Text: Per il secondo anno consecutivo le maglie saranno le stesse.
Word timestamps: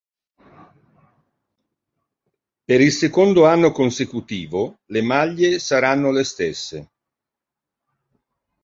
Per 2.65 2.81
il 2.81 2.91
secondo 2.91 3.45
anno 3.45 3.71
consecutivo 3.71 4.79
le 4.87 5.03
maglie 5.03 5.59
saranno 5.59 6.09
le 6.09 6.23
stesse. 6.23 6.89